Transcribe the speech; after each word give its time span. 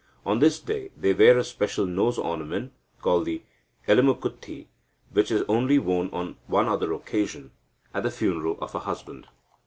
On 0.25 0.39
this 0.39 0.59
day 0.59 0.89
they 0.97 1.13
wear 1.13 1.37
a 1.37 1.43
special 1.43 1.85
nose 1.85 2.17
ornament 2.17 2.73
called 3.03 3.29
elemukkuththi, 3.87 4.65
which 5.11 5.29
is 5.29 5.43
only 5.47 5.77
worn 5.77 6.09
on 6.11 6.37
one 6.47 6.67
other 6.67 6.91
occasion, 6.91 7.51
at 7.93 8.01
the 8.01 8.09
funeral 8.09 8.57
of 8.61 8.73
a 8.73 8.79
husband. 8.79 9.27